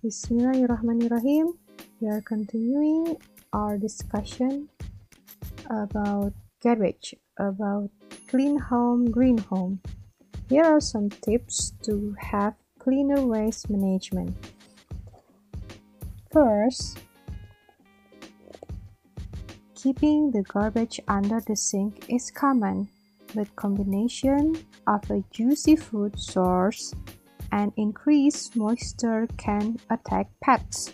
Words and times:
Bismillahirrahmanirrahim. 0.00 1.60
We 2.00 2.08
are 2.08 2.24
continuing 2.24 3.20
our 3.52 3.76
discussion 3.76 4.72
about 5.68 6.32
garbage, 6.64 7.12
about 7.36 7.92
clean 8.24 8.56
home, 8.56 9.12
green 9.12 9.36
home. 9.36 9.84
Here 10.48 10.64
are 10.64 10.80
some 10.80 11.12
tips 11.12 11.76
to 11.84 12.16
have 12.16 12.56
cleaner 12.80 13.20
waste 13.20 13.68
management. 13.68 14.32
First, 16.32 16.96
keeping 19.76 20.32
the 20.32 20.48
garbage 20.48 20.96
under 21.08 21.44
the 21.44 21.60
sink 21.60 22.08
is 22.08 22.32
common, 22.32 22.88
but 23.36 23.52
combination 23.52 24.64
of 24.86 25.04
a 25.10 25.20
juicy 25.28 25.76
food 25.76 26.16
source 26.16 26.96
and 27.52 27.72
increased 27.76 28.56
moisture 28.56 29.26
can 29.36 29.78
attack 29.90 30.28
pets. 30.42 30.92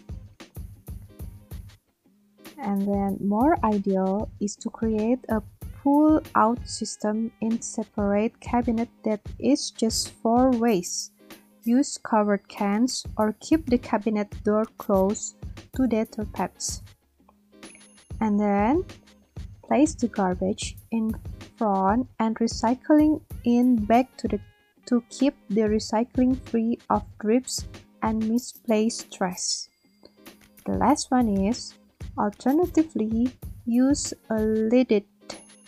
And 2.59 2.83
then 2.83 3.19
more 3.21 3.57
ideal 3.65 4.31
is 4.41 4.57
to 4.57 4.71
create 4.71 5.21
a 5.29 5.43
pull 5.83 6.21
out 6.35 6.67
system 6.67 7.31
in 7.41 7.63
separate 7.63 8.41
cabinet 8.41 8.89
that 9.05 9.21
is 9.39 9.71
just 9.71 10.11
for 10.23 10.51
waste. 10.51 11.13
Use 11.63 11.99
covered 11.99 12.49
cans 12.49 13.05
or 13.17 13.37
keep 13.41 13.67
the 13.67 13.79
cabinet 13.79 14.31
door 14.43 14.65
closed 14.79 15.37
to 15.77 15.87
deter 15.87 16.25
pets. 16.25 16.83
And 18.21 18.41
then 18.41 18.85
place 19.63 19.95
the 19.95 20.09
garbage 20.09 20.77
in 20.91 21.15
front 21.57 22.09
and 22.19 22.37
recycling 22.37 23.21
in 23.45 23.85
back 23.85 24.17
to 24.19 24.29
the 24.29 24.41
to 24.87 25.03
keep 25.11 25.35
the 25.51 25.63
recycling 25.63 26.39
free 26.49 26.79
of 26.91 27.05
drips 27.19 27.67
and 28.03 28.27
misplaced 28.29 29.13
trash. 29.13 29.69
The 30.65 30.73
last 30.73 31.11
one 31.11 31.29
is 31.29 31.75
alternatively 32.19 33.31
use 33.67 34.15
a 34.31 34.41
lidded 34.41 35.05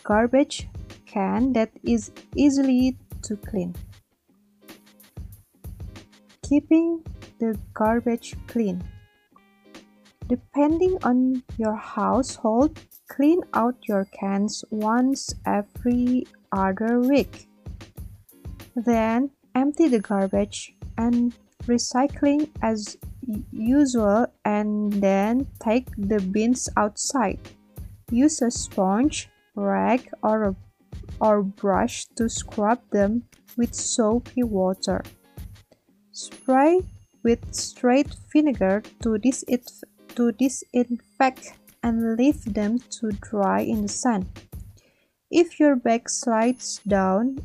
garbage 0.02 0.68
can 1.06 1.52
that 1.52 1.70
is 1.82 2.10
easily 2.36 2.96
to 3.22 3.36
clean. 3.36 3.74
Keeping 6.42 7.04
the 7.38 7.58
garbage 7.74 8.34
clean. 8.46 8.82
Depending 10.28 10.98
on 11.02 11.42
your 11.56 11.76
household, 11.76 12.78
clean 13.08 13.40
out 13.54 13.76
your 13.88 14.04
cans 14.06 14.64
once 14.70 15.34
every 15.46 16.26
other 16.52 17.00
week. 17.00 17.48
Then 18.84 19.30
empty 19.56 19.88
the 19.88 19.98
garbage 19.98 20.72
and 20.96 21.34
recycling 21.66 22.48
as 22.62 22.96
usual 23.50 24.26
and 24.44 24.92
then 24.92 25.48
take 25.60 25.88
the 25.98 26.20
bins 26.20 26.68
outside. 26.76 27.40
Use 28.12 28.40
a 28.40 28.52
sponge, 28.52 29.28
rag 29.56 30.08
or, 30.22 30.44
a, 30.44 30.56
or 31.20 31.42
brush 31.42 32.06
to 32.16 32.28
scrub 32.28 32.78
them 32.92 33.24
with 33.56 33.74
soapy 33.74 34.44
water. 34.44 35.02
Spray 36.12 36.80
with 37.24 37.52
straight 37.52 38.14
vinegar 38.32 38.82
to, 39.02 39.08
disinf- 39.18 39.82
to 40.14 40.30
disinfect 40.30 41.52
and 41.82 42.16
leave 42.16 42.44
them 42.54 42.78
to 42.90 43.10
dry 43.10 43.60
in 43.60 43.82
the 43.82 43.88
sun. 43.88 44.28
If 45.32 45.58
your 45.58 45.74
bag 45.74 46.08
slides 46.08 46.80
down 46.86 47.40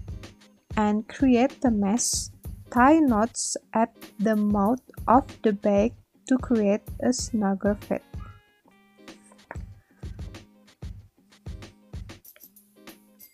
and 0.77 1.07
create 1.07 1.57
a 1.63 1.71
mess, 1.71 2.31
tie 2.71 2.99
knots 2.99 3.57
at 3.73 3.93
the 4.19 4.35
mouth 4.35 4.81
of 5.07 5.25
the 5.43 5.53
bag 5.53 5.93
to 6.27 6.37
create 6.37 6.81
a 7.01 7.13
snugger 7.13 7.75
fit. 7.75 8.03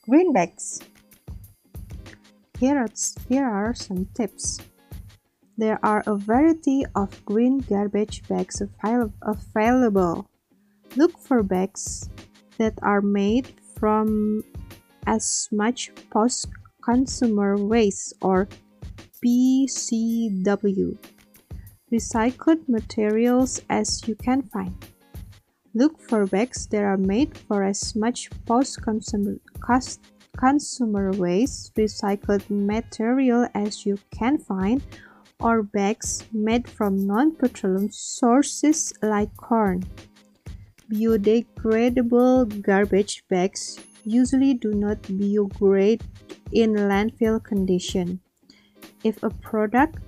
Green 0.09 0.33
bags. 0.33 0.81
Here 2.59 2.85
here 3.29 3.45
are 3.45 3.73
some 3.73 4.09
tips. 4.15 4.59
There 5.55 5.79
are 5.83 6.03
a 6.07 6.15
variety 6.15 6.83
of 6.95 7.23
green 7.25 7.59
garbage 7.59 8.27
bags 8.27 8.61
available. 9.21 10.25
Look 10.95 11.19
for 11.19 11.43
bags 11.43 12.09
that 12.57 12.73
are 12.81 13.01
made 13.01 13.53
from 13.77 14.43
as 15.05 15.47
much 15.51 15.91
post 16.09 16.47
consumer 16.81 17.57
waste 17.57 18.13
or 18.21 18.47
PCW 19.23 20.97
recycled 21.91 22.67
materials 22.69 23.61
as 23.69 24.07
you 24.07 24.15
can 24.15 24.43
find. 24.43 24.75
Look 25.73 25.99
for 25.99 26.25
bags 26.25 26.67
that 26.67 26.83
are 26.83 26.97
made 26.97 27.37
for 27.37 27.63
as 27.63 27.95
much 27.95 28.29
post-consumer 28.45 29.37
consumer 30.37 31.11
waste 31.11 31.75
recycled 31.75 32.49
material 32.49 33.47
as 33.53 33.85
you 33.85 33.97
can 34.11 34.37
find 34.37 34.81
or 35.39 35.63
bags 35.63 36.25
made 36.33 36.67
from 36.67 37.07
non-petroleum 37.07 37.91
sources 37.91 38.93
like 39.01 39.35
corn. 39.37 39.83
Biodegradable 40.91 42.61
garbage 42.61 43.23
bags 43.29 43.79
usually 44.09 44.53
do 44.53 44.73
not 44.73 45.01
biodegrade 45.03 46.01
in 46.51 46.73
landfill 46.73 47.41
condition. 47.43 48.19
If 49.03 49.21
a 49.23 49.29
product 49.29 49.99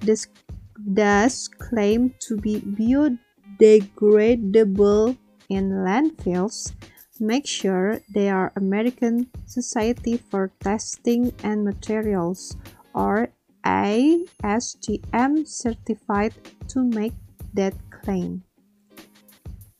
does, 0.93 1.47
claim 1.47 2.13
to 2.27 2.35
be 2.37 2.61
biodegradable 2.61 5.17
in 5.49 5.69
landfills, 5.69 6.73
make 7.19 7.45
sure 7.45 7.99
they 8.13 8.29
are 8.29 8.53
American 8.55 9.27
Society 9.45 10.17
for 10.17 10.51
Testing 10.59 11.31
and 11.43 11.63
Materials 11.63 12.57
or 12.95 13.29
ASTM 13.63 15.47
certified 15.47 16.33
to 16.69 16.83
make 16.83 17.13
that 17.53 17.75
claim. 17.91 18.43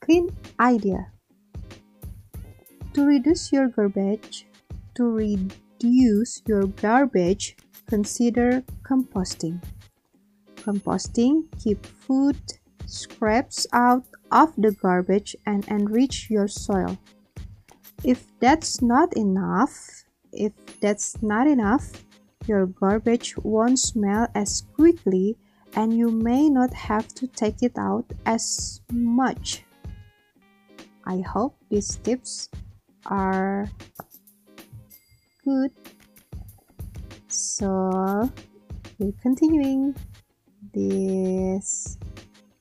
Clean 0.01 0.29
idea. 0.59 1.07
To 2.93 3.05
reduce 3.05 3.53
your 3.53 3.69
garbage, 3.69 4.47
to 4.95 5.05
reduce 5.05 6.41
your 6.45 6.67
garbage, 6.67 7.55
consider 7.87 8.63
composting. 8.83 9.63
Composting 10.57 11.47
keep 11.57 11.85
food 11.85 12.35
scraps 12.85 13.65
out 13.71 14.03
of 14.31 14.53
the 14.57 14.71
garbage 14.71 15.35
and 15.45 15.65
enrich 15.69 16.29
your 16.29 16.49
soil. 16.49 16.97
If 18.03 18.27
that's 18.39 18.81
not 18.81 19.15
enough, 19.15 20.03
if 20.33 20.51
that's 20.81 21.21
not 21.23 21.47
enough, 21.47 22.03
your 22.45 22.65
garbage 22.65 23.37
won't 23.37 23.79
smell 23.79 24.27
as 24.35 24.63
quickly 24.75 25.37
and 25.75 25.95
you 25.95 26.11
may 26.11 26.49
not 26.49 26.73
have 26.73 27.07
to 27.15 27.27
take 27.27 27.63
it 27.63 27.77
out 27.77 28.05
as 28.25 28.81
much. 28.91 29.63
I 31.05 31.21
hope 31.21 31.55
these 31.69 31.95
tips 31.97 32.49
are 33.05 33.69
good. 35.43 35.71
So, 37.27 38.29
we're 38.99 39.17
continuing 39.21 39.95
this 40.73 41.97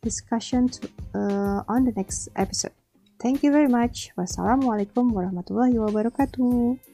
discussion 0.03 0.69
to, 0.69 0.89
uh, 1.15 1.61
on 1.69 1.85
the 1.85 1.93
next 1.93 2.29
episode. 2.37 2.73
Thank 3.21 3.45
you 3.45 3.53
very 3.53 3.69
much. 3.69 4.17
Wassalamualaikum 4.17 5.13
warahmatullahi 5.13 5.77
wabarakatuh. 5.77 6.90